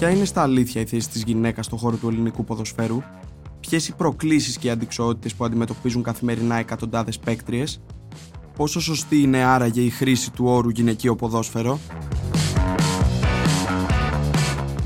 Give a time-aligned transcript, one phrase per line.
[0.00, 3.02] Ποια είναι στα αλήθεια η θέση της γυναίκας στον χώρο του ελληνικού ποδοσφαίρου,
[3.60, 7.80] ποιες οι προκλήσεις και οι αντικσότητες που αντιμετωπίζουν καθημερινά εκατοντάδες παίκτριες,
[8.56, 11.78] πόσο σωστή είναι άραγε η χρήση του όρου γυναικείο ποδόσφαιρο;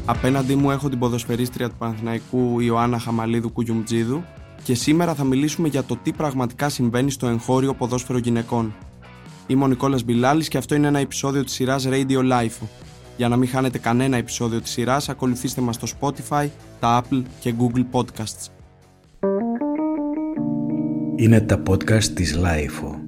[0.04, 4.22] Απέναντί μου έχω την ποδοσφαιρίστρια του Παναθηναϊκού Ιωάννα Χαμαλίδου Κουγιουμτζίδου
[4.62, 8.74] και σήμερα θα μιλήσουμε για το τι πραγματικά συμβαίνει στο εγχώριο ποδόσφαιρο γυναικών.
[9.46, 12.66] Είμαι ο Νικόλας Μπιλάλης και αυτό είναι ένα επεισόδιο της σειράς Radio Life.
[13.16, 16.48] Για να μην χάνετε κανένα επεισόδιο της σειράς, ακολουθήστε μας στο Spotify,
[16.80, 18.48] τα Apple και Google Podcasts.
[21.16, 23.03] Είναι τα podcast της Life.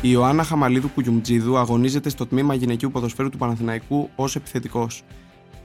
[0.00, 5.02] Η Ιωάννα Χαμαλίδου Κουγιουμτζίδου αγωνίζεται στο τμήμα γυναικείου ποδοσφαίρου του Παναθηναϊκού ως επιθετικός.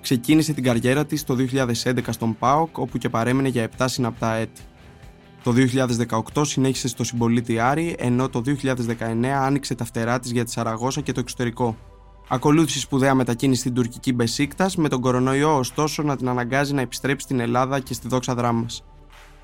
[0.02, 1.36] Ξεκίνησε την καριέρα της το
[1.84, 4.62] 2011 στον ΠΑΟΚ, όπου και παρέμεινε για 7 συναπτά έτη.
[5.44, 5.54] Το
[6.34, 11.02] 2018 συνέχισε στο συμπολίτη Άρη, ενώ το 2019 άνοιξε τα φτερά της για τη Σαραγώσα
[11.02, 11.78] και το εξωτερικό.
[12.28, 17.26] Ακολούθησε σπουδαία μετακίνηση στην τουρκική Μπεσίκτας, με τον κορονοϊό ωστόσο να την αναγκάζει να επιστρέψει
[17.26, 18.84] στην Ελλάδα και στη δόξα δράμας.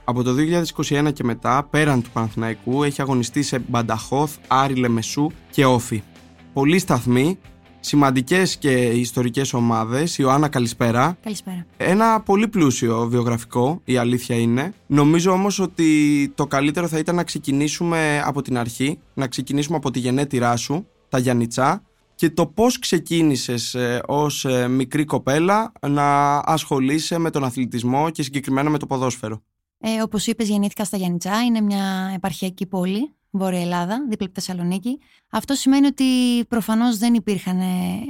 [0.10, 0.36] Από το
[0.76, 6.04] 2021 και μετά, πέραν του Παναθηναϊκού, έχει αγωνιστεί σε Μπανταχώθ, Άρη Λεμεσού και Όφη.
[6.54, 7.40] Πολλοί σταθμοί,
[7.80, 10.18] σημαντικές και ιστορικές ομάδες.
[10.18, 11.18] Ιωάννα, καλησπέρα.
[11.24, 11.66] Καλησπέρα.
[11.78, 14.74] Ένα πολύ πλούσιο βιογραφικό, η αλήθεια είναι.
[14.88, 19.92] Νομίζω όμως ότι το καλύτερο θα ήταν να ξεκινήσουμε από την αρχή, να ξεκινήσουμε από
[19.92, 21.84] τη γενέτειρά σου, τα Γιαννιτσά,
[22.16, 28.24] και το πώς ξεκίνησες ε, ως ε, μικρή κοπέλα να ασχολείσαι με τον αθλητισμό και
[28.24, 29.42] συγκεκριμένα με το ποδόσφαιρο.
[29.80, 31.44] Ε, Όπως είπες, γεννήθηκα στα Γιάννητσά.
[31.44, 35.00] Είναι μια επαρχιακή πόλη, Βόρεια Ελλάδα, δίπλα από τη Θεσσαλονίκη.
[35.30, 36.06] Αυτό σημαίνει ότι
[36.48, 37.66] προφανώς δεν υπήρχαν ε,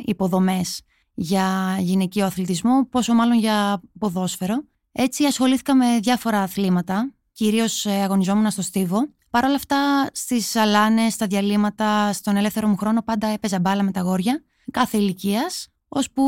[0.06, 0.82] υποδομές
[1.14, 4.64] για γυναικείο αθλητισμό, πόσο μάλλον για ποδόσφαιρο.
[4.92, 9.08] Έτσι ασχολήθηκα με διάφορα αθλήματα, κυρίως ε, αγωνιζόμουν στο στίβο.
[9.30, 13.92] Παρ' όλα αυτά, στις αλάνες, στα διαλύματα, στον ελεύθερο μου χρόνο, πάντα έπαιζα μπάλα με
[13.92, 15.68] τα γόρια, κάθε ηλικίας.
[15.90, 16.24] Ώσπου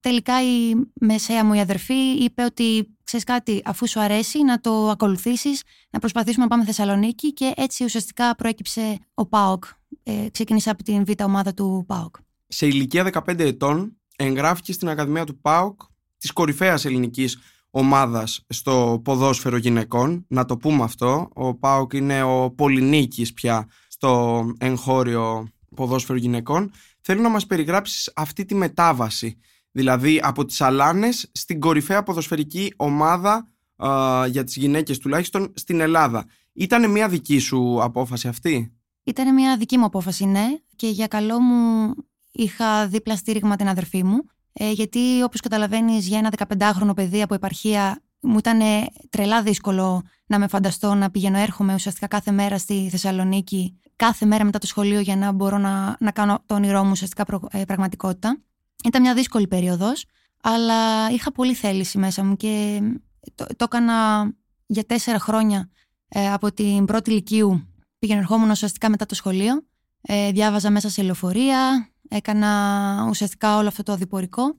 [0.00, 4.88] τελικά η μεσαία μου η αδερφή είπε ότι ξέρεις κάτι, αφού σου αρέσει να το
[4.88, 9.64] ακολουθήσεις, να προσπαθήσουμε να πάμε Θεσσαλονίκη και έτσι ουσιαστικά προέκυψε ο ΠΑΟΚ.
[10.02, 12.16] Ε, ξεκίνησα από την β' ομάδα του ΠΑΟΚ.
[12.48, 15.80] Σε ηλικία 15 ετών εγγράφηκε στην Ακαδημία του ΠΑΟΚ
[16.18, 17.38] της κορυφαίας ελληνικής
[17.70, 20.24] ομάδας στο ποδόσφαιρο γυναικών.
[20.28, 21.28] Να το πούμε αυτό.
[21.34, 26.70] Ο ΠΑΟΚ είναι ο Πολυνίκης πια στο εγχώριο ποδόσφαιρο γυναικών.
[27.10, 29.38] Θέλω να μας περιγράψεις αυτή τη μετάβαση
[29.70, 33.48] Δηλαδή από τις Αλάνες στην κορυφαία ποδοσφαιρική ομάδα
[34.28, 36.26] για τις γυναίκες τουλάχιστον στην Ελλάδα.
[36.52, 38.72] Ήταν μια δική σου απόφαση αυτή;
[39.04, 40.46] Ήταν μια δική μου απόφαση, ναι.
[40.76, 41.94] Και για καλό μου
[42.32, 44.18] είχα δίπλα στήριγμα την αδερφή μου.
[44.52, 48.60] Ε, γιατί όπως καταλαβαίνεις για ένα 15χρονο παιδί από επαρχία μου ήταν
[49.10, 54.44] τρελά δύσκολο να με φανταστώ να πηγαίνω έρχομαι ουσιαστικά κάθε μέρα στη Θεσσαλονίκη κάθε μέρα
[54.44, 58.38] μετά το σχολείο για να μπορώ να, να κάνω το όνειρό μου ουσιαστικά ε, πραγματικότητα.
[58.84, 60.04] Ήταν μια δύσκολη περίοδος,
[60.42, 62.80] αλλά είχα πολύ θέληση μέσα μου και
[63.34, 64.28] το, το έκανα
[64.66, 65.70] για τέσσερα χρόνια
[66.08, 67.68] ε, από την πρώτη ηλικίου.
[67.98, 69.64] Πήγαινε ερχόμουν ουσιαστικά μετά το σχολείο,
[70.00, 74.58] ε, διάβαζα μέσα σε λεωφορεία, έκανα ουσιαστικά όλο αυτό το διπορικό.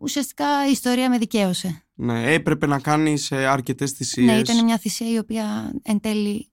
[0.00, 1.82] Ουσιαστικά η ιστορία με δικαίωσε.
[2.02, 4.26] Ναι, έπρεπε να κάνεις ε, αρκετές θυσίες.
[4.26, 6.50] Ναι, ήταν μια θυσία η οποία εν τέλει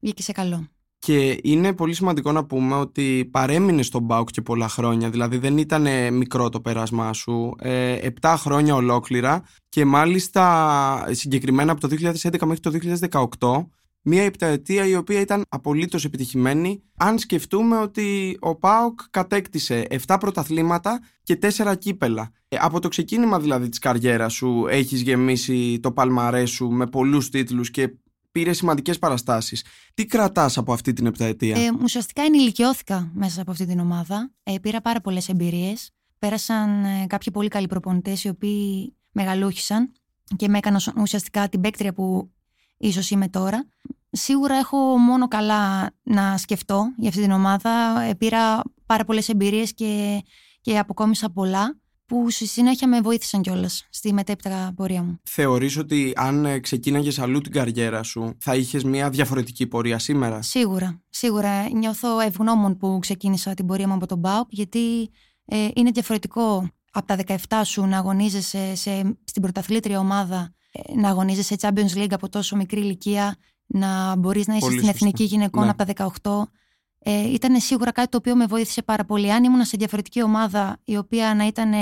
[0.00, 0.66] βγήκε σε καλό.
[0.98, 5.10] Και είναι πολύ σημαντικό να πούμε ότι παρέμεινε στον Μπάουκ και πολλά χρόνια.
[5.10, 7.54] Δηλαδή δεν ήταν μικρό το πέρασμά σου.
[7.58, 11.88] Ε, επτά χρόνια ολόκληρα και μάλιστα συγκεκριμένα από το
[12.22, 12.72] 2011 μέχρι το
[13.38, 13.66] 2018
[14.04, 21.00] Μία επταετία η οποία ήταν απολύτως επιτυχημένη, αν σκεφτούμε ότι ο Πάοκ κατέκτησε 7 πρωταθλήματα
[21.22, 22.30] και 4 κύπελα.
[22.48, 27.28] Ε, από το ξεκίνημα δηλαδή της καριέρας σου έχεις γεμίσει το παλμαρέ σου με πολλούς
[27.28, 27.94] τίτλους και
[28.32, 29.64] πήρες σημαντικές παραστάσεις.
[29.94, 34.30] Τι κρατάς από αυτή την επταετία, ε, Ουσιαστικά ενηλικιώθηκα μέσα από αυτή την ομάδα.
[34.42, 35.90] Ε, πήρα πάρα πολλές εμπειρίες.
[36.18, 39.92] Πέρασαν ε, κάποιοι πολύ καλοί προπονητές οι οποίοι μεγαλούχησαν
[40.36, 42.30] και με έκαναν ουσιαστικά την παίκτρια που
[42.86, 43.68] ίσως είμαι τώρα.
[44.10, 48.00] Σίγουρα έχω μόνο καλά να σκεφτώ για αυτή την ομάδα.
[48.00, 50.22] Ε, πήρα πάρα πολλές εμπειρίες και,
[50.60, 51.76] και αποκόμισα πολλά
[52.06, 55.20] που στη συνέχεια με βοήθησαν κιόλας στη μετέπειτα πορεία μου.
[55.22, 60.42] Θεωρείς ότι αν ε, ξεκίναγες αλλού την καριέρα σου, θα είχες μια διαφορετική πορεία σήμερα;
[60.42, 61.02] Σίγουρα.
[61.08, 61.68] Σίγουρα.
[61.68, 65.10] Νιώθω ευγνώμων που ξεκίνησα την πορεία μου από τον ΠΑΟΚ, γιατί
[65.44, 67.18] ε, είναι διαφορετικό από τα
[67.48, 70.61] 17 σου να αγωνίζεσαι σε, στην πρωταθλήτρια ομάδα, ε,
[70.94, 73.36] να αγωνίζεσαι σε Champions League από τόσο μικρή ηλικία,
[73.66, 75.70] να μπορείς να είσαι στην εθνική γυναικών ναι.
[75.70, 76.42] από τα 18
[76.98, 79.32] ε, ήταν σίγουρα κάτι το οποίο με βοήθησε πάρα πολύ.
[79.32, 81.72] Αν ήμουν σε διαφορετική ομάδα η οποία να ήταν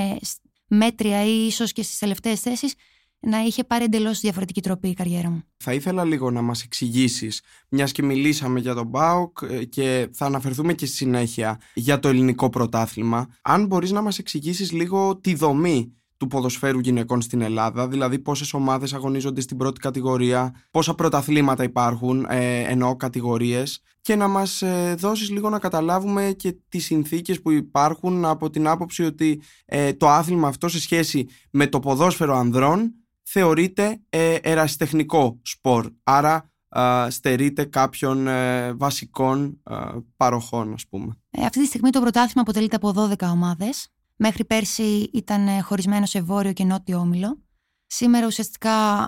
[0.67, 2.75] μέτρια ή ίσως και στις τελευταίες θέσεις
[3.21, 5.43] να είχε πάρει εντελώς διαφορετική τροπή η καριέρα μου.
[5.57, 10.27] Θα ήθελα λίγο να μας εξηγήσεις, μιας και μιλήσαμε για τον Μπάουκ ε, και θα
[10.27, 13.29] αναφερθούμε και στη συνέχεια για το ελληνικό πρωτάθλημα.
[13.43, 18.53] Αν μπορείς να μας εξηγήσεις λίγο τη δομή του ποδοσφαίρου γυναικών στην Ελλάδα, δηλαδή πόσες
[18.53, 24.95] ομάδες αγωνίζονται στην πρώτη κατηγορία, πόσα πρωταθλήματα υπάρχουν, ε, εννοώ κατηγορίες, και να μας ε,
[24.99, 30.09] δώσεις λίγο να καταλάβουμε και τις συνθήκες που υπάρχουν από την άποψη ότι ε, το
[30.09, 35.91] άθλημα αυτό σε σχέση με το ποδόσφαιρο ανδρών θεωρείται ε, ερασιτεχνικό σπορ.
[36.03, 39.77] Άρα ε, στερείται κάποιων ε, βασικών ε,
[40.17, 41.17] παροχών, ας πούμε.
[41.45, 43.89] αυτή τη στιγμή το πρωτάθλημα αποτελείται από 12 ομάδες.
[44.23, 47.43] Μέχρι πέρσι ήταν χωρισμένο σε βόρειο και νότιο όμιλο.
[47.87, 49.07] Σήμερα ουσιαστικά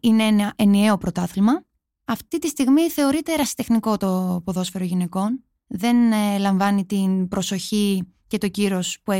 [0.00, 1.64] είναι ένα ενιαίο πρωτάθλημα.
[2.04, 5.44] Αυτή τη στιγμή θεωρείται ερασιτεχνικό το ποδόσφαιρο γυναικών.
[5.66, 5.96] Δεν
[6.38, 9.12] λαμβάνει την προσοχή και το κύρος που,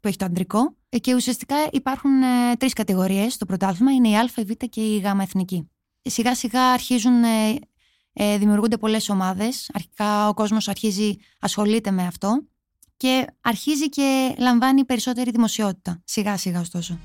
[0.00, 0.76] που έχει το αντρικό.
[1.00, 3.92] Και ουσιαστικά υπάρχουν ε, τρεις κατηγορίες στο πρωτάθλημα.
[3.92, 5.70] Είναι η Α, η Β και η Γ εθνική.
[6.02, 7.58] Σιγά σιγά αρχίζουν, ε,
[8.12, 9.70] ε, δημιουργούνται πολλές ομάδες.
[9.72, 12.46] Αρχικά ο κόσμος αρχίζει, ασχολείται με αυτό
[12.96, 16.00] και αρχίζει και λαμβάνει περισσότερη δημοσιότητα.
[16.04, 16.98] Σιγά σιγά ωστόσο.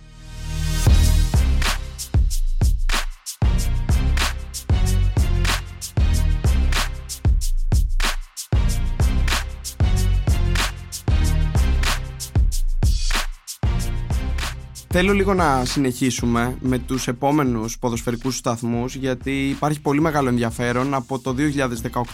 [14.94, 21.20] Θέλω λίγο να συνεχίσουμε με τους επόμενους ποδοσφαιρικούς σταθμούς γιατί υπάρχει πολύ μεγάλο ενδιαφέρον από
[21.20, 21.36] το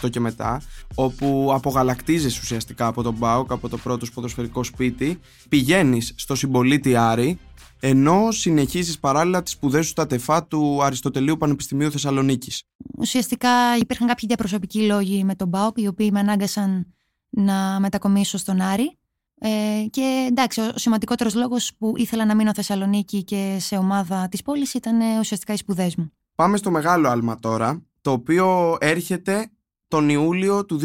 [0.02, 0.62] 2018 και μετά
[0.94, 7.38] όπου απογαλακτίζεις ουσιαστικά από τον ΠΑΟΚ, από το πρώτο ποδοσφαιρικό σπίτι πηγαίνεις στο συμπολίτη Άρη
[7.80, 12.62] ενώ συνεχίζεις παράλληλα τις σπουδές σου στα τεφά του Αριστοτελείου Πανεπιστημίου Θεσσαλονίκης.
[12.98, 16.94] Ουσιαστικά υπήρχαν κάποιοι διαπροσωπικοί λόγοι με τον ΠΑΟΚ οι οποίοι με ανάγκασαν
[17.30, 18.98] να μετακομίσω στον Άρη
[19.38, 24.42] ε, και εντάξει, ο σημαντικότερος λόγος που ήθελα να μείνω Θεσσαλονίκη και σε ομάδα της
[24.42, 26.12] πόλης ήταν ε, ουσιαστικά οι σπουδές μου.
[26.34, 29.50] Πάμε στο μεγάλο άλμα τώρα, το οποίο έρχεται
[29.88, 30.80] τον Ιούλιο του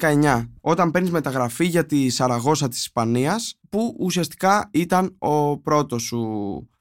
[0.00, 6.22] 2019, όταν παίρνεις μεταγραφή για τη Σαραγώσα της Ισπανίας, που ουσιαστικά ήταν ο πρώτος σου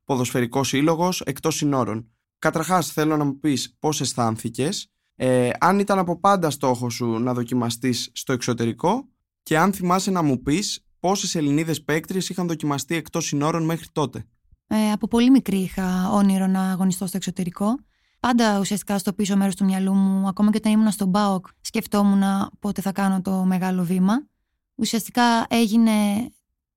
[0.03, 2.11] ποδοσφαιρικός σύλλογος εκτός συνόρων.
[2.39, 7.33] Καταρχάς θέλω να μου πεις πώς αισθάνθηκες, ε, αν ήταν από πάντα στόχο σου να
[7.33, 9.07] δοκιμαστείς στο εξωτερικό
[9.43, 14.25] και αν θυμάσαι να μου πεις πόσες Ελληνίδες παίκτριες είχαν δοκιμαστεί εκτός συνόρων μέχρι τότε;
[14.67, 17.77] Ε, από πολύ μικρή είχα όνειρο να αγωνιστώ στο εξωτερικό.
[18.19, 22.21] Πάντα ουσιαστικά στο πίσω μέρος του μυαλού μου, ακόμα και όταν ήμουν στον Μπάοκ, σκεφτόμουν
[22.59, 24.27] πότε θα κάνω το μεγάλο βήμα.
[24.75, 25.91] Ουσιαστικά έγινε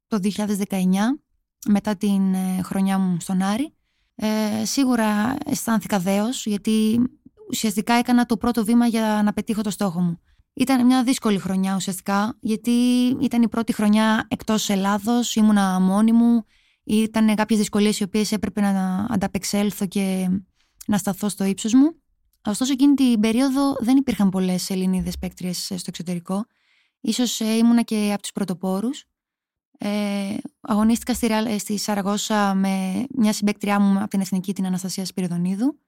[0.06, 1.20] το 2019,
[1.68, 3.74] μετά την ε, χρονιά μου στον Άρη.
[4.14, 7.00] Ε, σίγουρα αισθάνθηκα δέος, γιατί
[7.50, 10.20] ουσιαστικά έκανα το πρώτο βήμα για να πετύχω το στόχο μου.
[10.60, 12.70] Ήταν μια δύσκολη χρονιά ουσιαστικά, γιατί
[13.20, 16.44] ήταν η πρώτη χρονιά εκτός Ελλάδος, ήμουνα μόνη μου,
[16.84, 20.28] ήταν κάποιες δυσκολίες οι οποίες έπρεπε να ανταπεξέλθω και
[20.86, 21.94] να σταθώ στο ύψος μου.
[22.44, 26.44] Ωστόσο, εκείνη την περίοδο δεν υπήρχαν πολλές Ελληνίδες παίκτριες στο εξωτερικό.
[27.12, 29.04] σω ε, ήμουνα και από τους πρωτοπόρους.
[29.78, 35.78] Ε, αγωνίστηκα στη, στη Σαραγώσα με μια συμπέκτριά μου από την Εθνική, την Αναστασία Σπυριδονίδου.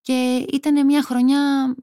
[0.00, 1.74] Και ήταν μια χρονιά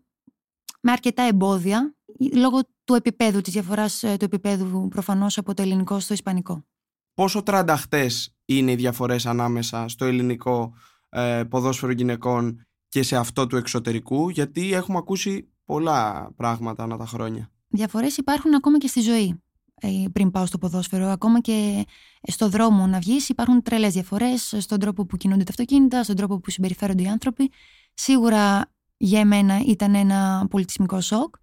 [0.82, 1.95] με αρκετά εμπόδια,
[2.34, 6.65] λόγω του επίπεδου, της διαφοράς ε, του επίπεδου προφανώς από το ελληνικό στο ισπανικό.
[7.13, 10.74] Πόσο τρανταχτές είναι οι διαφορές ανάμεσα στο ελληνικό
[11.10, 17.06] ε, ποδόσφαιρο γυναικών και σε αυτό του εξωτερικού, γιατί έχουμε ακούσει πολλά πράγματα ανά τα
[17.06, 17.51] χρόνια.
[17.68, 19.44] Διαφορές υπάρχουν ακόμα και στη ζωή
[19.82, 21.08] ε, πριν πάω στο ποδόσφαιρο.
[21.08, 21.86] Ακόμα και
[22.22, 26.39] στο δρόμο να βγεις, υπάρχουν τρελές διαφορές στον τρόπο που κινούνται τα αυτοκίνητα, στον τρόπο
[26.39, 27.51] που συμπεριφέρονται οι άνθρωποι.
[27.94, 31.36] Σίγουρα για εμένα ήταν ένα πολιτισμικό σοκ.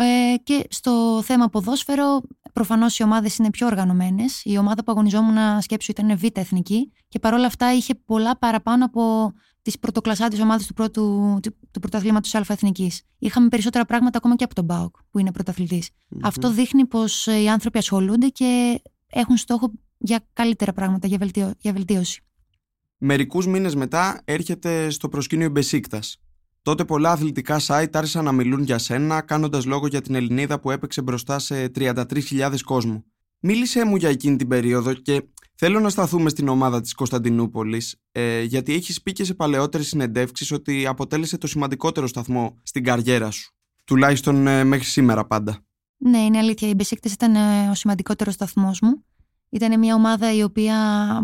[0.00, 2.20] Ε, και στο θέμα ποδόσφαιρο,
[2.52, 4.40] προφανώς οι ομάδες είναι πιο οργανωμένες.
[4.44, 9.32] Η ομάδα που αγωνιζόμουν σκέψου ήταν β' εθνική και παρόλα αυτά είχε πολλά παραπάνω από
[9.62, 11.38] τις πρωτοκλασσάτες ομάδες του, πρώτου,
[11.70, 13.02] του πρωταθλήματος Α εθνικής.
[13.18, 15.30] Είχαμε περισσότερα πράγματα ακόμα και από τον Μπάουκ, που είναι
[16.22, 21.72] Αυτό δείχνει πως οι άνθρωποι ασχολούνται και έχουν στόχο για καλύτερα πράγματα, για, βελτιώ, για
[21.72, 22.22] βελτίωση.
[22.98, 26.20] Μερικούς μήνες μετά έρχεται στο προσκήνιο Μπεσίκτας,
[26.68, 30.70] Τότε πολλά αθλητικά site άρχισαν να μιλούν για σένα, κάνοντας λόγο για την Ελληνίδα που
[30.70, 33.04] έπαιξε μπροστά σε 33.000 κόσμο.
[33.40, 35.22] Μίλησέ μου για εκείνη την περίοδο και
[35.54, 40.52] θέλω να σταθούμε στην ομάδα της Κωνσταντινούπολης, ε, γιατί έχεις πει και σε παλαιότερες συνεντεύξεις
[40.52, 43.54] ότι αποτέλεσε το σημαντικότερο σταθμό στην καριέρα σου.
[43.84, 45.58] Τουλάχιστον ε, μέχρι σήμερα πάντα.
[45.96, 46.68] Ναι, είναι αλήθεια.
[46.68, 49.04] Η Μπεσίκτε ήταν ε, ο σημαντικότερος σταθμός μου.
[49.48, 50.76] Ήταν μια ομάδα η οποία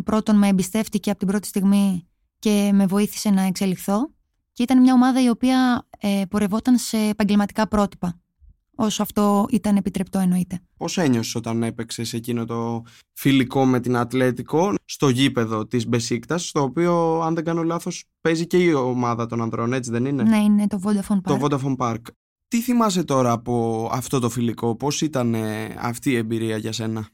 [0.05, 2.09] πρώτον με εμπιστεύτηκε από την πρώτη στιγμή
[2.39, 4.15] και με βοήθησε να εξελιχθώ
[4.55, 8.21] και ήταν μια ομάδα η οποία ε, πορευόταν σε επαγγελματικά πρότυπα.
[8.75, 10.61] όσο αυτό ήταν επιτρεπτό εννοείται.
[10.77, 12.83] Πώ ένιωσες όταν έπαιξες εκείνο το
[13.13, 18.47] φιλικό με την Ατλέτικο στο γήπεδο της Μπεσίκτας, στο οποίο, αν δεν κάνω λάθος, παίζει
[18.47, 21.39] και η ομάδα των ανδρών, έτσι δεν είναι; Ναι, είναι το Vodafone Park.
[21.39, 22.01] Το Vodafone Park.
[22.49, 27.09] Τι θυμάσαι τώρα από αυτό το φιλικό, πώς ήταν ε, αυτή η εμπειρία για σένα;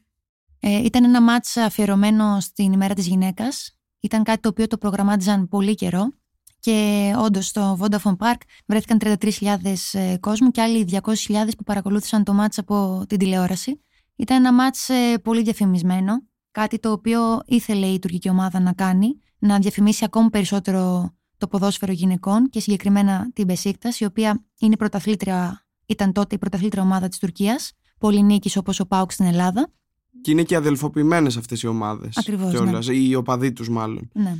[0.59, 3.75] Ε, ήταν ένα μάτς αφιερωμένο στην ημέρα της γυναίκας.
[3.99, 6.13] Ήταν κάτι το οποίο το προγραμμάτιζαν πολύ καιρό
[6.61, 9.55] και όντως στο Vodafone Park βρέθηκαν 33.000
[9.91, 11.01] ε, κόσμου και άλλοι 200.000
[11.57, 13.81] που παρακολούθησαν το μάτς από την τηλεόραση.
[14.15, 19.19] Ήταν ένα μάτς ε, πολύ διαφημισμένο, κάτι το οποίο ήθελε η τουρκική ομάδα να κάνει,
[19.39, 25.65] να διαφημίσει ακόμη περισσότερο το ποδόσφαιρο γυναικών και συγκεκριμένα την Μπεσίκτα, η οποία είναι πρωταθλήτρια,
[25.85, 29.71] ήταν τότε η πρωταθλήτρια ομάδα της Τουρκίας, πολυνίκης όπως ο Πάουκ στην Ελλάδα.
[30.21, 32.17] Και είναι και αδελφοποιημένες αυτές οι ομάδες.
[32.17, 32.87] Ακριβώς.
[32.87, 32.95] Ναι.
[32.95, 34.09] Οι οπαδοί τους, μάλλον.
[34.13, 34.37] Ναι.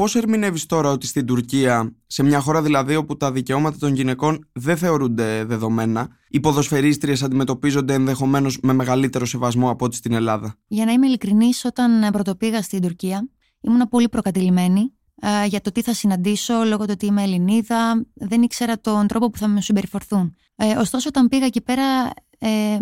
[0.00, 4.48] Πώς ερμηνεύεις τώρα ότι στην Τουρκία, σε μια χώρα δηλαδή όπου τα δικαιώματα των γυναικών
[4.52, 10.84] δεν θεωρούνται δεδομένα, οι ποδοσφαιρίστριες αντιμετωπίζονται ενδεχομένως με μεγαλύτερο σεβασμό από ό,τι στην Ελλάδα; Για
[10.84, 13.28] να είμαι ειλικρινής, όταν πρωτοπήγα στην Τουρκία,
[13.60, 18.06] ήμουν πολύ προκατηλημένη ε, για το τι θα συναντήσω λόγω του ότι είμαι Ελληνίδα.
[18.14, 20.34] Δεν ήξερα τον τρόπο που θα με συμπεριφορθούν.
[20.56, 22.78] Ε, ωστόσο, όταν πήγα εκεί πέρα, ε,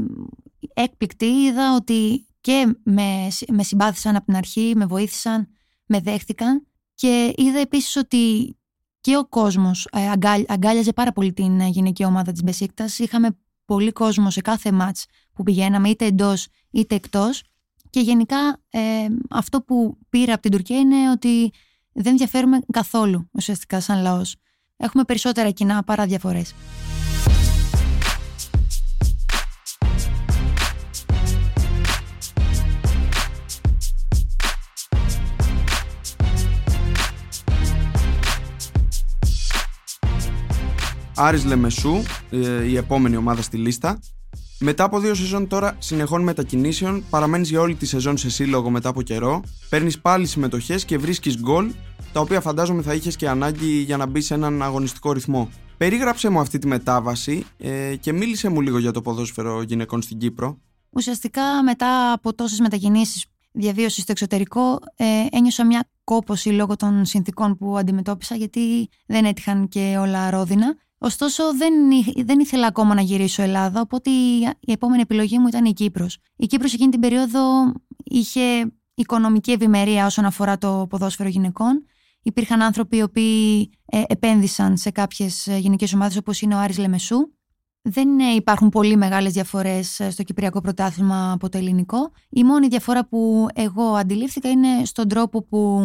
[0.74, 5.48] έκπληκτη είδα ότι και με, με συμπάθησαν από την αρχή, με βοήθησαν,
[5.86, 6.62] με δέχτηκαν
[6.98, 8.56] και είδα επίσης ότι
[9.00, 10.10] και ο κόσμος ε,
[10.46, 12.98] αγκάλιαζε πάρα πολύ την γυναική ομάδα της Μπεσίκτας.
[12.98, 17.42] Είχαμε πολύ κόσμο σε κάθε μάτς που πηγαίναμε, είτε εντός είτε εκτός.
[17.90, 18.80] Και γενικά ε,
[19.30, 21.50] αυτό που πήρα από την Τουρκία είναι ότι
[21.92, 24.36] δεν διαφέρουμε καθόλου ουσιαστικά σαν λαός.
[24.76, 26.54] Έχουμε περισσότερα κοινά παρά διαφορές.
[41.20, 43.98] Άρης Λεμεσού, ε, η επόμενη ομάδα στη λίστα.
[44.60, 48.88] Μετά από δύο σεζόν τώρα συνεχών μετακινήσεων, παραμένεις για όλη τη σεζόν σε σύλλογο μετά
[48.88, 51.70] από καιρό, παίρνεις πάλι συμμετοχές και βρίσκεις γκολ,
[52.12, 55.50] τα οποία φαντάζομαι θα είχες και ανάγκη για να μπεις σε έναν αγωνιστικό ρυθμό.
[55.76, 60.18] Περίγραψε μου αυτή τη μετάβαση ε, και μίλησε μου λίγο για το ποδόσφαιρο γυναικών στην
[60.18, 60.58] Κύπρο.
[60.90, 67.56] Ουσιαστικά μετά από τόσες μετακινήσεις διαβίωσης στο εξωτερικό, ε, ένιωσα μια κόποση λόγω των συνθήκων
[67.56, 70.76] που αντιμετώπισα, γιατί δεν έτυχαν και όλα ρόδινα.
[70.98, 71.72] Ωστόσο, δεν,
[72.24, 74.10] δεν ήθελα ακόμα να γυρίσω Ελλάδα, οπότε
[74.60, 76.18] η επόμενη επιλογή μου ήταν η Κύπρος.
[76.36, 77.72] Η Κύπρος εκείνη την περίοδο
[78.04, 81.84] είχε οικονομική ευημερία όσον αφορά το ποδόσφαιρο γυναικών.
[82.22, 86.78] Υπήρχαν άνθρωποι οι οποίοι ε, επένδυσαν σε κάποιες ε, γυναικές ομάδες όπως είναι ο Άρης
[86.78, 87.16] Λεμεσού.
[87.82, 92.10] Δεν ε, υπάρχουν πολύ μεγάλες διαφορές στο Κυπριακό Πρωτάθλημα από το ελληνικό.
[92.28, 95.80] Η μόνη διαφορά που εγώ αντιλήφθηκα είναι στον τρόπο που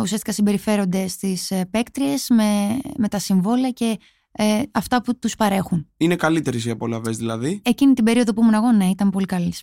[0.00, 3.98] ουσιαστικά συμπεριφέρονται στις παίκτριες με, με τα συμβόλαια και
[4.32, 5.88] ε, αυτά που τους παρέχουν.
[5.96, 7.60] Είναι καλύτερες οι απολαυές δηλαδή.
[7.64, 9.62] Εκείνη την περίοδο που ήμουν εγώ, ναι, ήταν πολύ καλής.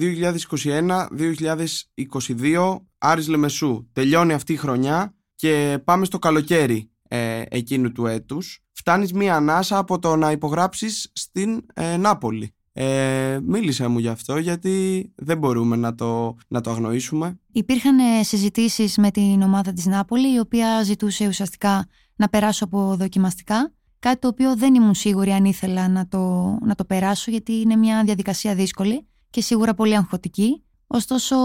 [0.00, 3.86] 2021-2022, Άρης Λεμεσού.
[3.92, 8.64] Τελειώνει αυτή η χρονιά και πάμε στο καλοκαίρι ε, εκείνου του έτους.
[8.72, 12.54] Φτάνεις μία ανάσα από το να υπογράψεις στην ε, Νάπολη.
[12.72, 17.38] Ε, μίλησε μου γι' αυτό γιατί δεν μπορούμε να το, να το αγνοήσουμε.
[17.52, 21.86] Υπήρχαν ε, συζητήσεις με την ομάδα της Νάπολη η οποία ζητούσε ουσιαστικά
[22.16, 26.18] να περάσω από δοκιμαστικά Κάτι το οποίο δεν ήμουν σίγουρη αν ήθελα να το,
[26.60, 30.62] να το περάσω, γιατί είναι μια διαδικασία δύσκολη και σίγουρα πολύ αγχωτική.
[30.86, 31.36] Ωστόσο,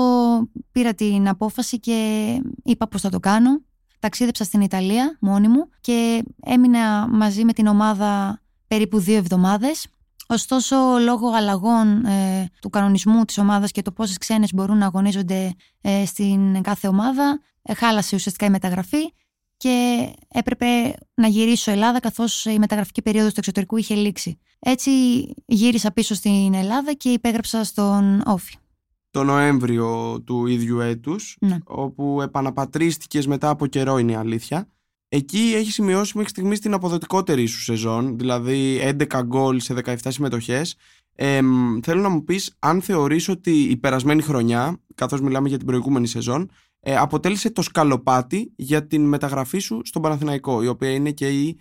[0.71, 2.27] πήρα την απόφαση και
[2.63, 3.61] είπα πώς θα το κάνω.
[3.99, 9.87] Ταξίδεψα στην Ιταλία μόνη μου και έμεινα μαζί με την ομάδα περίπου δύο εβδομάδες.
[10.27, 15.53] Ωστόσο, λόγω αλλαγών ε, του κανονισμού της ομάδας και το πόσες ξένες μπορούν να αγωνίζονται
[15.81, 19.13] ε, στην κάθε ομάδα, ε, χάλασε ουσιαστικά η μεταγραφή
[19.57, 20.65] και έπρεπε
[21.13, 24.39] να γυρίσω Ελλάδα καθώς η μεταγραφική περίοδος του εξωτερικού είχε λήξει.
[24.59, 24.89] Έτσι
[25.45, 28.55] γύρισα πίσω στην Ελλάδα και υπέγραψα στον Όφη.
[29.11, 31.57] Το Νοέμβριο του ίδιου έτους, ναι.
[31.63, 34.69] όπου επαναπατρίστηκες μετά από καιρό είναι η αλήθεια.
[35.09, 40.75] Εκεί έχει σημειώσει μέχρι στιγμής την αποδοτικότερη σου σεζόν, δηλαδή 11 γκολ σε 17 συμμετοχές.
[41.15, 41.39] Ε,
[41.81, 46.07] θέλω να μου πεις αν θεωρείς ότι η περασμένη χρονιά, καθώς μιλάμε για την προηγούμενη
[46.07, 46.49] σεζόν,
[46.87, 51.59] ε, αποτέλεσε το σκαλοπάτι για την μεταγραφή σου στον Παναθηναϊκό, η οποία είναι και η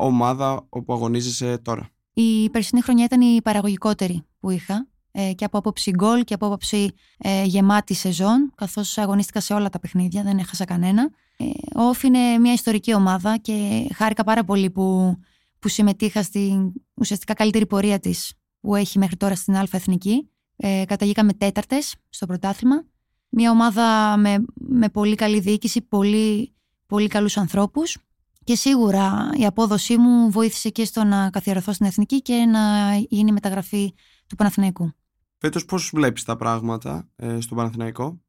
[0.00, 1.88] ομάδα όπου αγωνίζεσαι τώρα.
[2.12, 6.46] Η περσινή χρονιά ήταν η παραγωγικότερη που είχα ε, και από άποψη γκολ και από
[6.46, 11.10] άποψη ε, γεμάτη σεζόν, καθώς αγωνίστηκα σε όλα τα παιχνίδια, δεν έχασα κανένα.
[11.36, 15.16] Ε, ο Όφ είναι μια ιστορική ομάδα και χάρηκα πάρα πολύ που,
[15.58, 20.30] που συμμετείχα στην ουσιαστικά καλύτερη πορεία της που έχει μέχρι τώρα στην Α Εθνική.
[20.56, 22.84] Ε, καταγήκαμε τέταρτες στο πρωτάθλημα
[23.28, 26.54] μια ομάδα με, με πολύ καλή διοίκηση, πολύ,
[26.86, 27.96] πολύ καλούς ανθρώπους
[28.44, 33.32] Και σίγουρα η απόδοσή μου βοήθησε και στο να καθιερωθώ στην εθνική και να γίνει
[33.32, 33.94] μεταγραφή
[34.26, 34.92] του Παναθηναϊκού.
[35.38, 38.20] Φέτος πώς βλέπεις τα πράγματα ε, στο Παναθηναϊκό;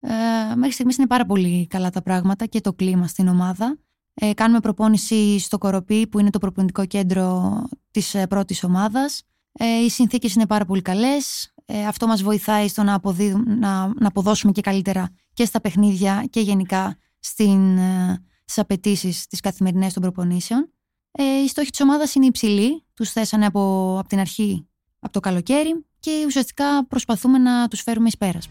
[0.00, 3.78] Ε, μέχρι στιγμής είναι πάρα πολύ καλά τα πράγματα και το κλίμα στην ομάδα.
[4.14, 9.22] Ε, κάνουμε προπόνηση στο Κοροπή που είναι το προπονητικό κέντρο της ε, πρώτης ομάδας.
[9.52, 11.54] Ε, οι συνθήκες είναι πάρα πολύ καλές.
[11.70, 13.00] Ε, αυτό μας βοηθάει στο να,
[13.44, 19.40] να, να αποδώσουμε και καλύτερα και στα παιχνίδια και γενικά στην, ε, στις απαιτήσεις τις
[19.40, 20.72] καθημερινές των προπονήσεων.
[21.10, 22.84] Ε, οι στόχοι της ομάδας είναι υψηλοί.
[22.94, 28.08] Τους θέσανε από, από την αρχή, από το καλοκαίρι και ουσιαστικά προσπαθούμε να τους φέρουμε
[28.08, 28.48] εις πέρας.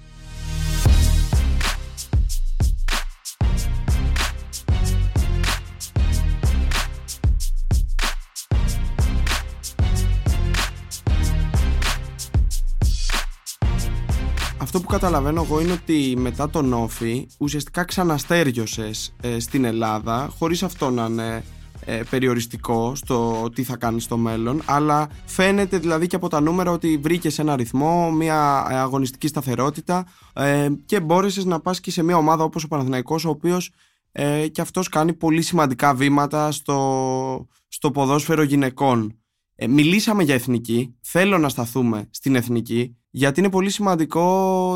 [14.78, 20.64] Αυτό που καταλαβαίνω εγώ είναι ότι μετά τον Όφη ουσιαστικά ξαναστέριωσες ε, στην Ελλάδα χωρίς
[20.64, 21.44] αυτό να είναι
[21.86, 26.72] ε, περιοριστικό στο τι θα κάνεις στο μέλλον αλλά φαίνεται δηλαδή και από τα νούμερα
[26.72, 32.18] ότι βρήκες ένα ρυθμό, μια αγωνιστική σταθερότητα ε, και μπόρεσες να πας και σε μια
[32.18, 33.72] ομάδα όπως ο Παναθηναϊκός ο οποίος
[34.12, 39.20] ε, και αυτός κάνει πολύ σημαντικά βήματα στο, στο ποδόσφαιρο γυναικών.
[39.56, 44.26] Ε, μιλήσαμε για εθνική, θέλω να σταθούμε στην εθνική γιατί είναι πολύ σημαντικό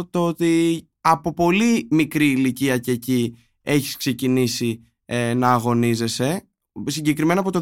[0.09, 6.49] το ότι από πολύ μικρή ηλικία και εκεί έχεις ξεκινήσει ε, να αγωνίζεσαι
[6.85, 7.61] συγκεκριμένα από το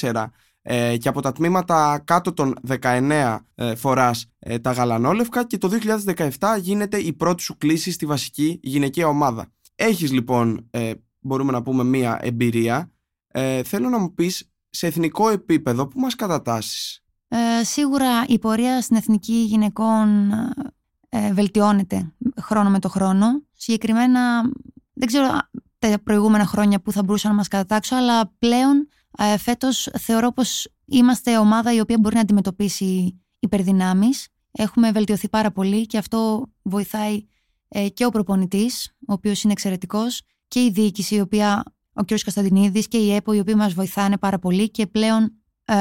[0.00, 0.26] 2014
[0.62, 5.70] ε, και από τα τμήματα κάτω των 19 ε, φοράς ε, τα γαλανόλευκα και το
[6.16, 6.28] 2017
[6.60, 9.52] γίνεται η πρώτη σου κλίση στη βασική γυναικεία ομάδα.
[9.74, 12.92] Έχεις λοιπόν, ε, μπορούμε να πούμε, μία εμπειρία.
[13.64, 17.05] θέλω να μου πεις σε εθνικό επίπεδο που μας κατατάσσεις;
[17.38, 20.30] Ε, σίγουρα η πορεία στην εθνική γυναικών
[21.08, 23.26] ε, βελτιώνεται χρόνο με το χρόνο.
[23.52, 24.42] Συγκεκριμένα,
[24.92, 25.28] δεν ξέρω
[25.78, 28.88] τα προηγούμενα χρόνια που θα μπορούσα να μας κατατάξω, αλλά πλέον
[29.18, 34.28] ε, φέτος θεωρώ πως είμαστε ομάδα η οποία μπορεί να αντιμετωπίσει υπερδυνάμεις.
[34.52, 37.26] Έχουμε βελτιωθεί πάρα πολύ και αυτό βοηθάει
[37.68, 42.08] ε, και ο προπονητής, ο οποίος είναι εξαιρετικός, και η διοίκηση, η οποία, ο κ.
[42.08, 45.32] Κωνσταντινίδης και η ΕΠΟ, οι οποίοι μας βοηθάνε πάρα πολύ και πλέον
[45.64, 45.74] ε,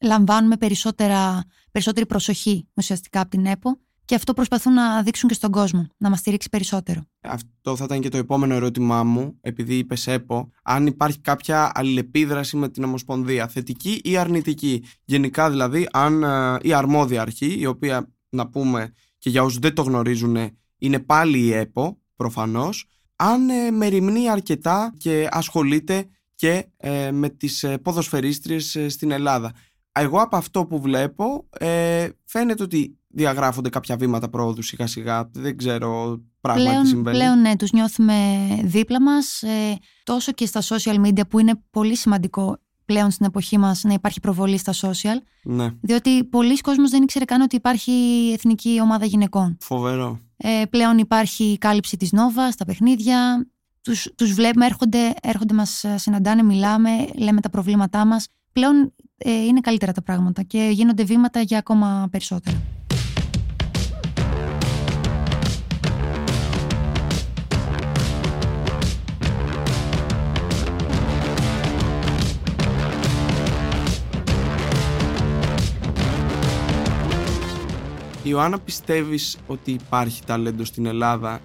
[0.00, 3.78] λαμβάνουμε περισσότερα, περισσότερη προσοχή ουσιαστικά από την ΕΠΟ
[4.10, 7.02] και αυτό προσπαθούν να δείξουν και στον κόσμο, να μας στηρίξει περισσότερο.
[7.20, 12.56] Αυτό θα ήταν και το επόμενο ερώτημά μου, επειδή είπες ΕΠΟ, αν υπάρχει κάποια αλληλεπίδραση
[12.56, 14.84] με την Ομοσπονδία, θετική ή αρνητική.
[15.04, 19.74] Γενικά δηλαδή, αν ε, η αρμόδια αρχή, η οποία να πούμε και για όσους δεν
[19.74, 20.36] το γνωρίζουν,
[20.78, 22.86] είναι πάλι η ΕΠΟ, προφανώς,
[23.16, 29.52] αν ε, μεριμνεί αρκετά και ασχολείται και ε, με τις ποδοσφαιρίστριες στην Ελλάδα
[29.92, 35.30] εγώ από αυτό που βλέπω ε, φαίνεται ότι διαγράφονται κάποια βήματα πρόοδου σιγά σιγά.
[35.32, 37.16] Δεν ξέρω πράγματι πλέον, τι συμβαίνει.
[37.16, 38.14] Πλέον ναι, τους νιώθουμε
[38.64, 43.58] δίπλα μας ε, τόσο και στα social media που είναι πολύ σημαντικό πλέον στην εποχή
[43.58, 45.16] μας να υπάρχει προβολή στα social.
[45.42, 45.70] Ναι.
[45.80, 47.92] Διότι πολλοί κόσμος δεν ήξερε καν ότι υπάρχει
[48.32, 49.56] εθνική ομάδα γυναικών.
[49.60, 50.20] Φοβερό.
[50.36, 53.46] Ε, πλέον υπάρχει κάλυψη της Νόβα στα παιχνίδια.
[53.82, 58.26] Τους, τους βλέπουμε, έρχονται, έρχονται μας συναντάνε, μιλάμε, λέμε τα προβλήματά μας.
[58.52, 58.90] Πλέον ε,
[59.24, 62.56] είναι καλύτερα τα πράγματα και γίνονται βήματα για ακόμα περισσότερα.
[78.22, 81.40] Ιωάννα πιστεύεις ότι υπάρχει ταλέντο στην Ελλάδα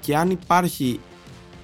[0.00, 1.00] και αν υπάρχει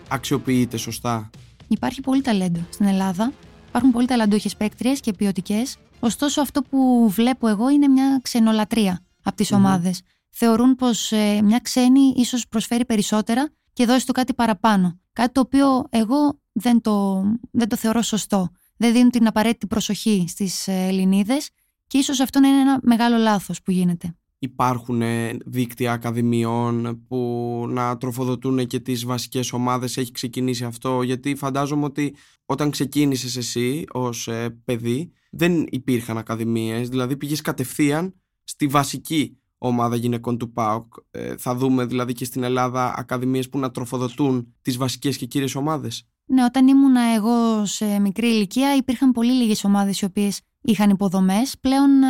[0.08, 1.30] αξιοποιείται σωστά;
[1.68, 3.32] Υπάρχει πολύ ταλέντο στην Ελλάδα.
[3.74, 5.76] Υπάρχουν πολύ ταλαντούχες παίκτριες και ποιοτικές.
[6.00, 10.00] Ωστόσο, αυτό που βλέπω εγώ είναι μια ξενολατρία από τις mm ομάδες.
[10.30, 15.00] Θεωρούν πως ε, μια ξένη ίσως προσφέρει περισσότερα και δώσει το κάτι παραπάνω.
[15.12, 18.48] Κάτι το οποίο εγώ δεν το, δεν το θεωρώ σωστό.
[18.76, 21.50] Δεν δίνουν την απαραίτητη προσοχή στις ε, Ελληνίδες
[21.86, 25.02] και ίσως αυτό να είναι ένα μεγάλο λάθος που γίνεται υπάρχουν
[25.46, 29.96] δίκτυα ακαδημιών που να τροφοδοτούν και τις βασικές ομάδες.
[29.96, 32.14] Έχει ξεκινήσει αυτό γιατί φαντάζομαι ότι
[32.46, 36.88] όταν ξεκίνησες εσύ ως ε, παιδί δεν υπήρχαν ακαδημίες.
[36.88, 40.94] Δηλαδή πήγες κατευθείαν στη βασική ομάδα γυναικών του ΠΑΟΚ.
[41.10, 45.54] Ε, θα δούμε δηλαδή και στην Ελλάδα ακαδημίες που να τροφοδοτούν τις βασικές και κύριες
[45.54, 46.08] ομάδες.
[46.26, 51.54] Ναι όταν ήμουν εγώ σε μικρή ηλικία υπήρχαν πολύ λίγες ομάδες οι οποίες είχαν υποδομές.
[51.60, 52.06] Πλέον ε,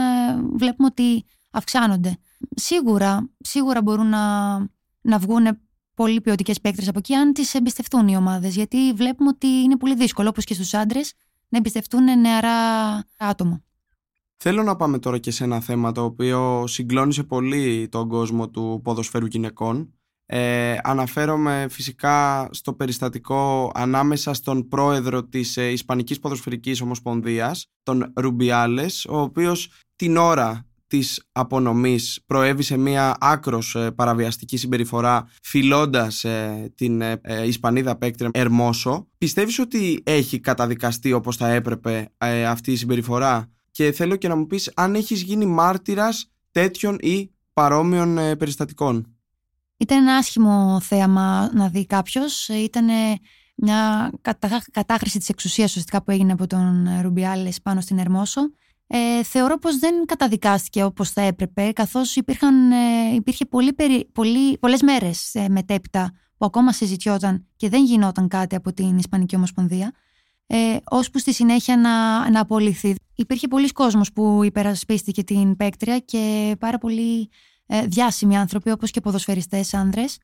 [0.56, 2.18] βλέπουμε ότι αυξάνονται.
[2.54, 4.56] Σίγουρα, σίγουρα μπορούν να,
[5.00, 5.58] να βγουν
[5.94, 8.54] πολύ ποιοτικές παίκτρες από εκεί, αν τις εμπιστευτούν οι ομάδες.
[8.54, 11.12] Γιατί βλέπουμε ότι είναι πολύ δύσκολο, όπως και στους άντρες,
[11.48, 12.58] να εμπιστευτούν νεαρά
[13.18, 13.62] άτομα.
[14.36, 18.80] Θέλω να πάμε τώρα και σε ένα θέμα το οποίο συγκλώνησε πολύ τον κόσμο του
[18.84, 19.94] ποδοσφαίρου γυναικών.
[20.26, 29.04] Ε, αναφέρομαι φυσικά στο περιστατικό ανάμεσα στον πρόεδρο της ε, Ισπανικής Ποδοσφαιρικής Ομοσπονδίας, τον Ρουμπιάλες,
[29.04, 36.72] ο οποίος την ώρα της απονομής προέβη σε μια άκρος ε, παραβιαστική συμπεριφορά φιλώντας ε,
[36.74, 39.08] την ε, Ισπανίδα παίκτρια Ερμόσο.
[39.18, 42.12] Πιστεύεις ότι έχει καταδικαστεί όπως θα έπρεπε
[42.48, 47.30] αυτή η συμπεριφορά; Και θέλω και να μου πεις αν έχεις γίνει μάρτυρας τέτοιων ή
[47.52, 49.08] παρόμοιων περιστατικών.
[49.76, 52.48] Ήταν ένα άσχημο θέαμα να δει κάποιος.
[52.48, 52.86] Ήταν
[53.56, 54.12] μια
[54.70, 58.40] κατάχρηση της εξουσίας ουσιαστικά που έγινε από τον Ρουμπιάλες πάνω στην Ερμόσο
[58.86, 64.58] ε, θεωρώ πως δεν καταδικάστηκε όπως θα έπρεπε καθώς υπήρχαν, ε, υπήρχε πολύ, περι, πολύ,
[64.58, 69.92] πολλές μέρες ε, μετέπειτα που ακόμα συζητιόταν και δεν γινόταν κάτι από την Ισπανική Ομοσπονδία
[70.46, 72.94] ε, ώσπου στη συνέχεια να, να απολυθεί.
[73.14, 77.30] Υπήρχε πολλοί κόσμος που υπερασπίστηκε την παίκτρια και πάρα πολλοί
[77.66, 80.18] ε, διάσημοι άνθρωποι όπως και ποδοσφαιριστές άνδρες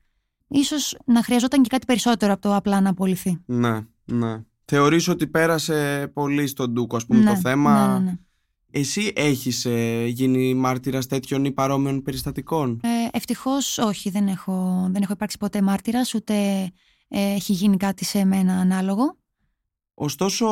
[0.48, 3.42] ίσως να χρειαζόταν και κάτι περισσότερο από το απλά να απολυθεί.
[3.46, 4.42] Ναι, ναι.
[4.64, 8.12] Θεωρείς ότι πέρασε πολύ στον Ντούκο ας πούμε το Ναι, θέμα; ναι, ναι, ναι.
[8.70, 15.02] Εσύ έχεις ε, γίνει μάρτυρας τέτοιων ή παρόμοιων περιστατικών; Ε, Ευτυχώς όχι, δεν έχω, δεν
[15.02, 16.34] έχω υπάρξει ποτέ μάρτυρας, ούτε
[17.08, 19.18] ε, έχει γίνει κάτι σε μένα ανάλογο.
[19.94, 20.46] Ωστόσο,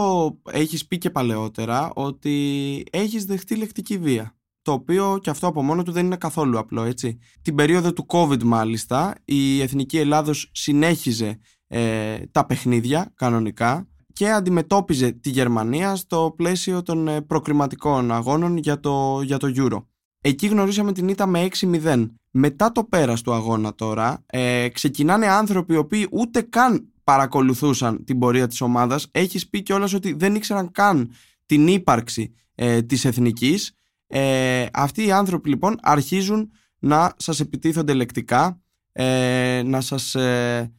[0.50, 4.32] έχεις πει και παλαιότερα ότι έχεις δεχτεί λεκτική βία.
[4.62, 7.18] Το οποίο και αυτό από μόνο του δεν είναι καθόλου απλό, έτσι.
[7.42, 15.10] Την περίοδο του COVID μάλιστα, η Εθνική Ελλάδος συνέχιζε ε, τα παιχνίδια κανονικά και αντιμετώπιζε
[15.10, 19.84] τη Γερμανία στο πλαίσιο των ε, προκριματικών αγώνων για το, για το Euro.
[20.20, 22.10] Εκεί γνωρίσαμε την ήττα με 6-0.
[22.30, 28.18] Μετά το πέρας του αγώνα τώρα, ε, ξεκινάνε άνθρωποι οι οποίοι ούτε καν παρακολουθούσαν την
[28.18, 29.08] πορεία της ομάδας.
[29.10, 31.10] Έχεις πει κιόλας ότι δεν ήξεραν καν
[31.46, 33.72] την ύπαρξη ε, της εθνικής.
[34.06, 38.60] Ε, αυτοί οι άνθρωποι λοιπόν αρχίζουν να σας επιτίθονται λεκτικά,
[38.92, 40.22] ε, να σας ε,
[40.60, 40.70] ε,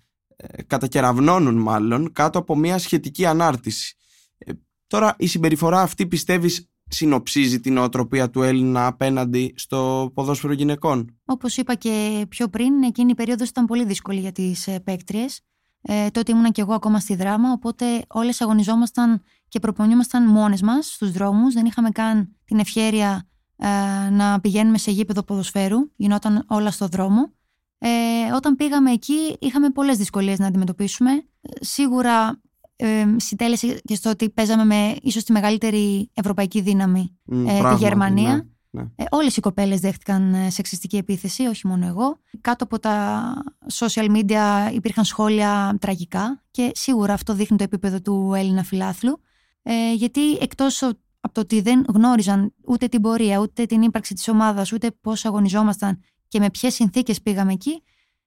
[0.67, 3.95] κατακεραυνώνουν μάλλον κάτω από μια σχετική ανάρτηση.
[4.37, 4.51] Ε,
[4.87, 11.57] τώρα η συμπεριφορά αυτή πιστεύεις συνοψίζει την οτροπία του Έλληνα απέναντι στο ποδόσφαιρο γυναικών; Όπως
[11.57, 15.41] είπα και πιο πριν, εκείνη η περίοδος ήταν πολύ δύσκολη για τις ε, παίκτριες.
[15.81, 20.93] Ε, τότε ήμουνα και εγώ ακόμα στη δράμα, οπότε όλες αγωνιζόμασταν και προπονιόμασταν μόνες μας
[20.93, 21.53] στους δρόμους.
[21.53, 27.33] Δεν είχαμε καν την ευχέρεια ε, να πηγαίνουμε σε γήπεδο ποδοσφαίρου, γινόταν όλα στο δρόμο.
[27.81, 27.89] Ε,
[28.35, 31.11] όταν πήγαμε εκεί είχαμε πολλές δυσκολίες να αντιμετωπίσουμε.
[31.11, 31.19] Ε,
[31.59, 32.41] Σίγουρα
[32.75, 37.59] ε, συντέλεσε και στο ότι παίζαμε με ίσως τη μεγαλύτερη ευρωπαϊκή δύναμη, Μ, ε, τη
[37.59, 38.33] πράγματι, Γερμανία.
[38.69, 38.87] ναι, ναι.
[38.95, 42.19] Ε, όλες οι κοπέλες δέχτηκαν ε, σεξιστική επίθεση, όχι μόνο εγώ.
[42.41, 43.33] Κάτω από τα
[43.73, 49.19] social media υπήρχαν σχόλια τραγικά και σίγουρα αυτό δείχνει το επίπεδο του Έλληνα φιλάθλου.
[49.63, 50.89] Ε, γιατί εκτός ο-
[51.21, 55.25] από το ότι δεν γνώριζαν ούτε την πορεία, ούτε την ύπαρξη της ομάδας, ούτε πώς
[55.25, 57.83] αγωνιζόμασταν και με ποιες συνθήκες πήγαμε εκεί,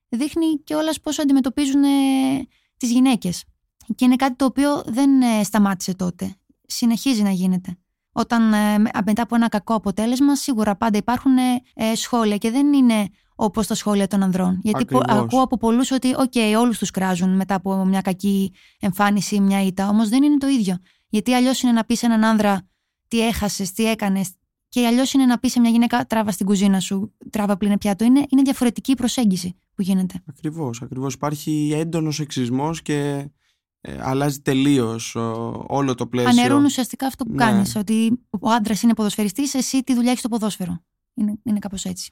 [0.09, 1.87] δείχνει κιόλας πώς αντιμετωπίζουν ε,
[2.77, 3.43] τις γυναίκες.
[3.95, 6.35] Και είναι κάτι το οποίο δεν ε, σταμάτησε τότε.
[6.67, 7.77] Συνεχίζει να γίνεται.
[8.11, 12.51] Όταν ε, με- μετά από ένα κακό αποτέλεσμα, σίγουρα πάντα υπάρχουν ε, ε, σχόλια και
[12.51, 14.59] δεν είναι όπως τα σχόλια των ανδρών.
[14.63, 15.23] Γιατί πο- Ακριβώς.
[15.23, 19.87] ακούω από πολλούς ότι, οκ, όλους τους κράζουν μετά από μια κακή εμφάνιση, μια ήττα.
[19.89, 20.77] Όμως δεν είναι το ίδιο.
[21.09, 22.67] Γιατί αλλιώς είναι να πεις σε έναν άνδρα
[23.07, 24.29] τι έχασες, τι έκανες,
[24.73, 28.03] και αλλιώς είναι να πεις σε μια γυναίκα τράβα στην κουζίνα σου, τράβα πλύνε πιάτο.
[28.05, 30.23] Είναι, είναι διαφορετική η προσέγγιση που γίνεται.
[30.29, 31.13] Ακριβώς, ακριβώς.
[31.13, 33.29] Υπάρχει έντονος σεξισμός και
[33.81, 36.29] ε, αλλάζει τελείως ο- όλο το πλαίσιο.
[36.31, 37.37] Αναιρούν ουσιαστικά αυτό που Ναι.
[37.37, 37.75] κάνεις.
[37.75, 40.83] Ότι ο άντρας είναι ποδοσφαιριστής, εσύ τι δουλειά έχεις στο ποδόσφαιρο.
[41.13, 42.11] Είναι, είναι κάπως έτσι.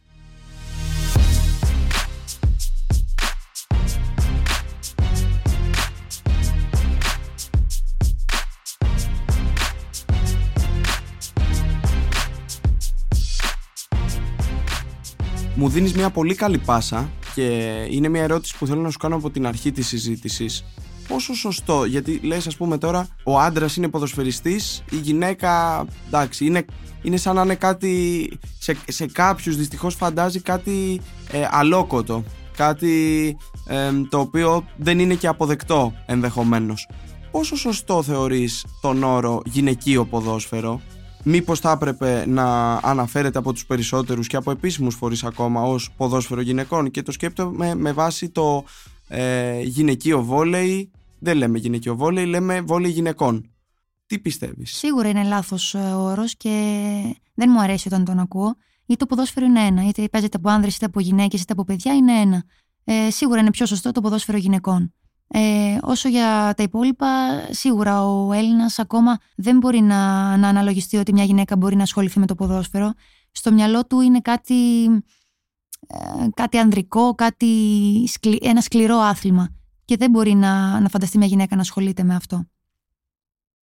[15.62, 17.44] Μου δίνεις μια πολύ καλή πάσα και
[17.90, 20.64] είναι μια ερώτηση που θέλω να σου κάνω από την αρχή της συζήτησης.
[21.08, 26.66] Πόσο σωστό, γιατί λες ας πούμε τώρα ο άντρας είναι ποδοσφαιριστής, η γυναίκα εντάξει είναι,
[27.02, 32.24] είναι σαν να είναι κάτι σε, σε κάποιους δυστυχώς φαντάζει κάτι ε, αλόκοτο,
[32.56, 36.90] κάτι ε, το οποίο δεν είναι και αποδεκτό ενδεχομένως.
[37.32, 40.82] Πόσο σωστό θεωρείς τον όρο γυναικείο ποδόσφαιρο;
[41.24, 46.42] Μήπως θα έπρεπε να αναφέρεται από τους περισσότερους και από επίσημους φορείς ακόμα ως ποδόσφαιρο
[46.42, 48.64] γυναικών και το σκέπτομαι με βάση το
[49.08, 53.50] ε, γυναικείο βόλεϊ, δεν λέμε γυναικείο βόλεϊ, λέμε βόλεϊ γυναικών.
[54.06, 56.52] Τι πιστεύεις; Σίγουρα είναι λάθος ο όρος και
[57.34, 58.56] δεν μου αρέσει όταν τον ακούω.
[58.86, 59.88] Γιατί το ποδόσφαιρο είναι ένα.
[59.88, 62.44] Είτε παίζεται από άνδρες, είτε από γυναίκες, είτε από παιδιά, είναι ένα.
[62.84, 64.94] Ε, σίγουρα είναι πιο σωστό το ποδόσφαιρο γυναικών.
[65.34, 67.08] Ε, όσο για τα υπόλοιπα,
[67.50, 72.20] σίγουρα ο Έλληνας ακόμα δεν μπορεί να, να αναλογιστεί ότι μια γυναίκα μπορεί να ασχοληθεί
[72.20, 72.94] με το ποδόσφαιρο.
[73.32, 74.86] Στο μυαλό του είναι κάτι
[75.88, 77.48] ε, κάτι ανδρικό, κάτι
[78.42, 79.56] ένα σκληρό άθλημα.
[79.86, 82.46] Και δεν μπορεί να, να φανταστεί μια γυναίκα να ασχολείται με αυτό.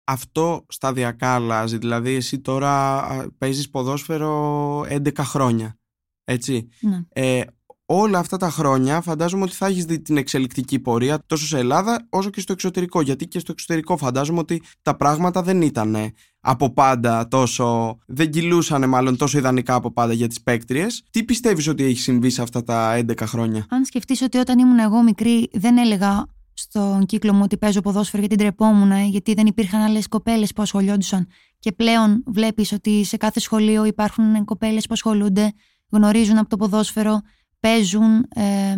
[0.05, 1.79] Αυτό σταδιακά αλλάζει.
[1.79, 3.07] Δηλαδή, εσύ τώρα
[3.39, 5.79] παίζεις ποδόσφαιρο 11 χρόνια.
[6.25, 6.69] Έτσι.
[6.81, 7.01] Ναι.
[7.09, 7.45] Ε,
[7.91, 12.07] όλα αυτά τα χρόνια φαντάζομαι ότι θα έχεις δει την εξελικτική πορεία τόσο σε Ελλάδα
[12.09, 13.01] όσο και στο εξωτερικό.
[13.01, 15.97] Γιατί και στο εξωτερικό φαντάζομαι ότι τα πράγματα δεν ήταν
[16.41, 17.99] από πάντα τόσο.
[18.07, 21.03] δεν κυλούσαν μάλλον τόσο ιδανικά από πάντα για τις παίκτριες.
[21.11, 24.79] Τι πιστεύεις ότι έχει συμβεί σε αυτά τα 11 χρόνια; Αν σκεφτείς ότι όταν ήμουν
[24.79, 29.81] εγώ μικρή δεν έλεγα στον κύκλο μου ότι παίζω ποδόσφαιρο γιατί ντρεπόμουν, γιατί δεν υπήρχαν
[29.81, 31.27] άλλες κοπέλες που ασχολιόντουσαν.
[31.59, 35.53] Και πλέον βλέπεις ότι σε κάθε σχολείο υπάρχουν κοπέλες που ασχολούνται,
[35.91, 37.21] γνωρίζουν από το ποδόσφαιρο,
[37.61, 38.75] παίζουν, ε,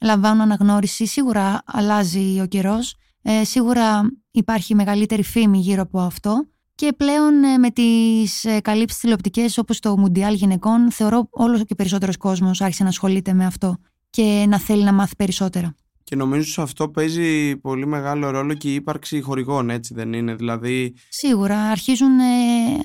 [0.00, 1.06] λαμβάνουν αναγνώριση.
[1.06, 2.96] Σίγουρα αλλάζει ο καιρός.
[3.22, 6.46] Ε, σίγουρα υπάρχει μεγαλύτερη φήμη γύρω από αυτό.
[6.74, 11.74] Και πλέον ε, με τις ε, καλύψεις τηλεοπτικές όπως το Μουντιάλ γυναικών θεωρώ όλο και
[11.74, 13.76] περισσότερος κόσμος άρχισε να ασχολείται με αυτό
[14.10, 15.74] και να θέλει να μάθει περισσότερα.
[16.04, 20.34] Και νομίζω σε αυτό παίζει πολύ μεγάλο ρόλο και η ύπαρξη χορηγών, έτσι δεν είναι;
[20.34, 20.94] Δηλαδή...
[21.08, 21.58] Σίγουρα.
[21.58, 22.24] Αρχίζουν, ε,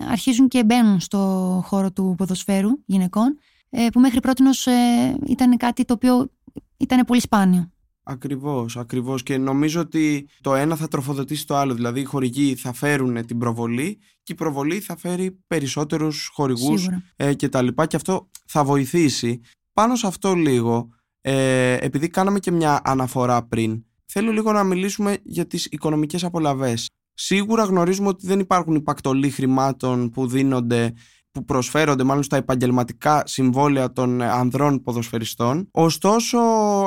[0.10, 3.36] αρχίζουν και μπαίνουν στο χώρο του ποδοσφαίρου γυναικών, ε,
[3.70, 6.32] που μέχρι πρώτη ε, ήταν κάτι το οποίο
[6.78, 7.72] ήταν πολύ σπάνιο.
[8.10, 12.74] Ακριβώς, ακριβώς και νομίζω ότι το ένα θα τροφοδοτήσει το άλλο, δηλαδή οι χορηγοί θα
[12.74, 17.96] φέρουν την προβολή και η προβολή θα φέρει περισσότερους χορηγούς ε, και τα λοιπά και
[17.96, 19.42] αυτό θα βοηθήσει.
[19.74, 20.90] Πάνω σε αυτό λίγο,
[21.22, 26.88] ε, επειδή κάναμε και μια αναφορά πριν, θέλω λίγο να μιλήσουμε για τις οικονομικές απολαβές.
[27.14, 30.94] Σίγουρα γνωρίζουμε ότι δεν υπάρχουν υπακτολοί χρημάτων που δίνονται
[31.38, 35.68] που προσφέρονται μάλλον στα επαγγελματικά συμβόλαια των ανδρών ποδοσφαιριστών.
[35.72, 36.40] Ωστόσο,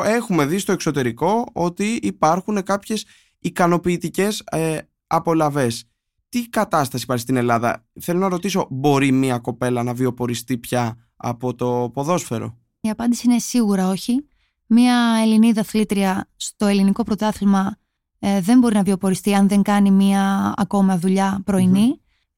[0.05, 3.05] έχουμε δει στο εξωτερικό ότι υπάρχουν κάποιες
[3.39, 5.85] ικανοποιητικές ε, απολαβές.
[6.29, 11.55] Τι κατάσταση υπάρχει στην Ελλάδα; Θέλω να ρωτήσω, μπορεί μια κοπέλα να βιοποριστεί πια από
[11.55, 14.29] το ποδόσφαιρο; Η απάντηση είναι σίγουρα όχι.
[14.67, 17.77] Μία Ελληνίδα αθλήτρια στο ελληνικό πρωτάθλημα
[18.19, 21.41] ε, δεν μπορεί να βιοποριστεί αν δεν κάνει μία ακόμα δουλειά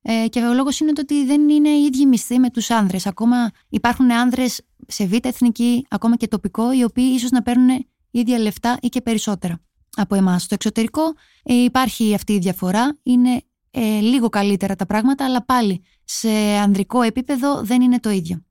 [0.03, 3.07] Ε, και ο λόγος είναι ότι δεν είναι οι ίδιοι μισθοί με τους άνδρες.
[3.07, 8.39] Ακόμα υπάρχουν άνδρες σε β' εθνική, ακόμα και τοπικό, οι οποίοι ίσως να παίρνουν ίδια
[8.39, 9.61] λεφτά ή και περισσότερα
[9.97, 10.43] από εμάς.
[10.43, 11.03] Στο εξωτερικό
[11.43, 12.99] ε, υπάρχει αυτή η διαφορά.
[13.03, 16.31] Είναι ε, λίγο καλύτερα τα πράγματα, αλλά πάλι σε
[16.63, 18.43] ανδρικό επίπεδο δεν είναι το ίδιο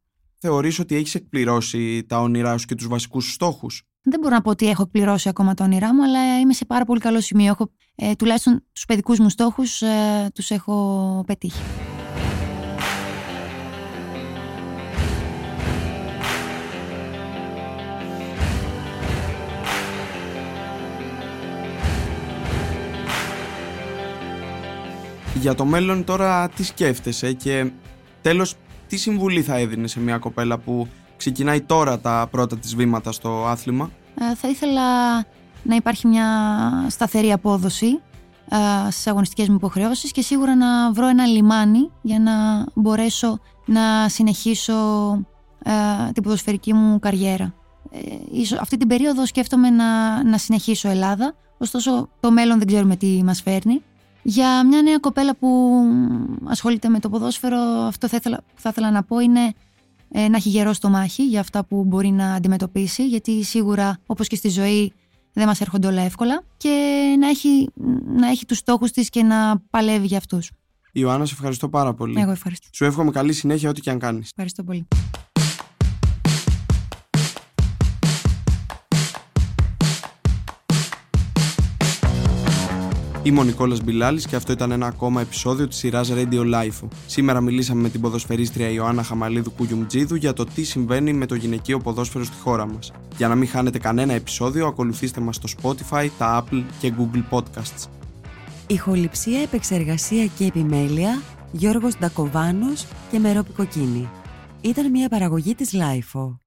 [0.41, 4.41] θεωρείς ότι έχεις εκπληρώσει τα όνειρά σου και τους βασικούς σου στόχους; Δεν μπορώ να
[4.41, 7.51] πω ότι έχω εκπληρώσει ακόμα τα όνειρά μου, αλλά είμαι σε πάρα πολύ καλό σημείο.
[7.51, 11.62] Έχω, ε, τουλάχιστον τους παιδικούς μου στόχους ε, τους έχω πετύχει.
[25.36, 27.71] Για το μέλλον τώρα τι σκέφτεσαι και
[28.21, 28.56] τέλος
[28.91, 33.45] τι συμβουλή θα έδινε σε μια κοπέλα που ξεκινάει τώρα τα πρώτα της βήματα στο
[33.45, 35.15] άθλημα; Ε, θα ήθελα
[35.63, 36.25] να υπάρχει μια
[36.89, 37.99] σταθερή απόδοση
[38.49, 44.10] ε, στις αγωνιστικές μου υποχρεώσεις και σίγουρα να βρω ένα λιμάνι για να μπορέσω να
[44.10, 44.73] συνεχίσω
[45.63, 47.54] ε, την ποδοσφαιρική μου καριέρα.
[47.91, 53.23] Ε, αυτή την περίοδο σκέφτομαι να, να συνεχίσω Ελλάδα, ωστόσο το μέλλον δεν ξέρουμε τι
[53.23, 53.82] μας φέρνει.
[54.23, 55.81] Για μια νέα κοπέλα που
[56.45, 59.53] ασχολείται με το ποδόσφαιρο, αυτό θα ήθελα, θα ήθελα να πω είναι
[60.12, 64.27] ε, να έχει γερό στο μάχη για αυτά που μπορεί να αντιμετωπίσει, γιατί σίγουρα όπως
[64.27, 64.93] και στη ζωή
[65.34, 66.69] δεν μας έρχονται όλα εύκολα και
[67.19, 67.69] να έχει,
[68.15, 70.51] να έχει τους στόχους της και να παλεύει για αυτούς.
[70.91, 72.21] Ιωάννα, σε ευχαριστώ πάρα πολύ.
[72.21, 72.67] Εγώ ευχαριστώ.
[72.71, 74.29] Σου εύχομαι καλή συνέχεια ό,τι και αν κάνεις.
[74.29, 74.88] Ευχαριστώ πολύ.
[83.23, 86.88] Είμαι ο Νικόλας Μπιλάλης και αυτό ήταν ένα ακόμα επεισόδιο της σειράς Radio Life.
[87.05, 91.79] Σήμερα μιλήσαμε με την ποδοσφαιρίστρια Ιωάννα Χαμαλίδου Κουγιουμτζίδου για το τι συμβαίνει με το γυναικείο
[91.79, 92.91] ποδόσφαιρο στη χώρα μας.
[93.17, 97.88] Για να μην χάνετε κανένα επεισόδιο, ακολουθήστε μας στο Spotify, τα Apple και Google Podcasts.
[98.67, 104.10] Ηχοληψία, επεξεργασία και επιμέλεια Γιώργος Ντακοβάνος και Μερόπη Κοκκίνη.
[104.62, 106.38] Ήταν μια παραγωγή της Lifeo.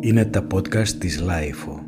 [0.00, 1.83] Είναι τα podcast της Lifeo.